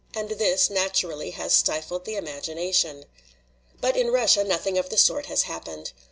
[0.15, 3.05] And this, naturally, has stifled the imagination.
[3.79, 5.91] "But in Russia nothing of the sort has hap pened.